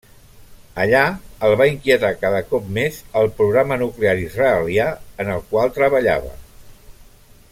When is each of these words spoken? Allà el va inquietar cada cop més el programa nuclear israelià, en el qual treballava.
Allà 0.85 1.01
el 1.49 1.53
va 1.61 1.67
inquietar 1.71 2.09
cada 2.23 2.39
cop 2.53 2.71
més 2.79 2.97
el 3.21 3.29
programa 3.41 3.79
nuclear 3.83 4.17
israelià, 4.23 4.89
en 5.25 5.31
el 5.37 5.47
qual 5.53 5.73
treballava. 5.79 6.35